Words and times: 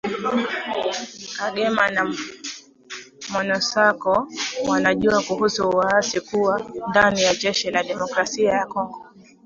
Kagame 1.37 1.85
na 1.95 2.03
Monusco 3.33 4.13
wanajua 4.67 5.21
kuhusu 5.23 5.69
waasi 5.69 6.21
kuwa 6.21 6.65
ndani 6.89 7.21
ya 7.21 7.35
jeshi 7.35 7.71
la 7.71 7.83
Demokrasia 7.83 8.51
ya 8.51 8.65
Kongo 8.65 9.05